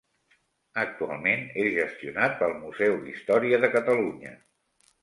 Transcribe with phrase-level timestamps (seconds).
[0.83, 4.39] Actualment és gestionat pel Museu d'Història de Catalunya.